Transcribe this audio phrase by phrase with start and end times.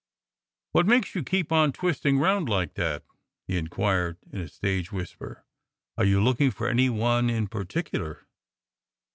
[0.71, 3.03] "What makes you keep on twisting round like that?"
[3.45, 5.45] he inquired in a stage whisper.
[5.95, 8.25] "Are you looking for any one in particular?"